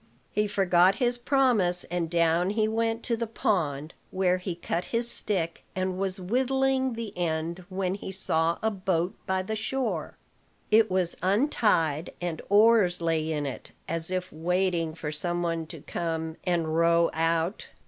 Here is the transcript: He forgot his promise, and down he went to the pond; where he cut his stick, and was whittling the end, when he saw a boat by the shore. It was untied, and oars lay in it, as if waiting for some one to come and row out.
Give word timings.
He 0.31 0.47
forgot 0.47 0.95
his 0.95 1.19
promise, 1.19 1.83
and 1.83 2.09
down 2.09 2.49
he 2.49 2.67
went 2.67 3.03
to 3.03 3.15
the 3.15 3.27
pond; 3.27 3.93
where 4.09 4.39
he 4.39 4.55
cut 4.55 4.85
his 4.85 5.07
stick, 5.11 5.63
and 5.75 5.99
was 5.99 6.19
whittling 6.19 6.93
the 6.93 7.15
end, 7.15 7.65
when 7.69 7.93
he 7.93 8.11
saw 8.11 8.57
a 8.63 8.71
boat 8.71 9.13
by 9.27 9.43
the 9.43 9.55
shore. 9.55 10.17
It 10.71 10.89
was 10.89 11.15
untied, 11.21 12.13
and 12.19 12.41
oars 12.49 12.99
lay 12.99 13.31
in 13.31 13.45
it, 13.45 13.73
as 13.87 14.09
if 14.09 14.33
waiting 14.33 14.95
for 14.95 15.11
some 15.11 15.43
one 15.43 15.67
to 15.67 15.81
come 15.81 16.35
and 16.45 16.75
row 16.75 17.11
out. 17.13 17.67